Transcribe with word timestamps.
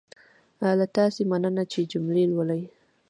له 0.79 0.85
تاسې 0.97 1.21
مننه 1.31 1.63
چې 1.71 1.89
جملې 1.91 2.23
لولئ. 2.31 2.63